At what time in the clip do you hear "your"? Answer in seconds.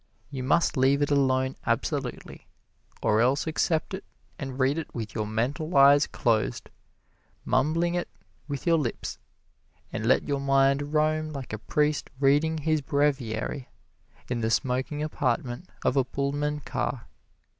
5.13-5.27, 8.65-8.79, 10.27-10.39